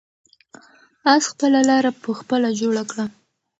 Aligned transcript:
آس 1.13 1.23
خپله 1.31 1.59
لاره 1.69 1.91
په 2.03 2.09
خپله 2.19 2.49
جوړه 2.59 2.83
کړه. 2.89 3.05